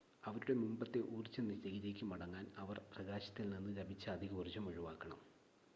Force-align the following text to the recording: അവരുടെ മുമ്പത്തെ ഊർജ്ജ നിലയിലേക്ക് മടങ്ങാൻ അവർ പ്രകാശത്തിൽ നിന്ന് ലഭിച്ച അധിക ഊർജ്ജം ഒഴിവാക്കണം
അവരുടെ 0.23 0.53
മുമ്പത്തെ 0.53 0.99
ഊർജ്ജ 1.09 1.39
നിലയിലേക്ക് 1.41 2.05
മടങ്ങാൻ 2.05 2.45
അവർ 2.57 2.79
പ്രകാശത്തിൽ 2.91 3.49
നിന്ന് 3.49 3.73
ലഭിച്ച 3.77 4.09
അധിക 4.09 4.33
ഊർജ്ജം 4.33 4.67
ഒഴിവാക്കണം 4.67 5.21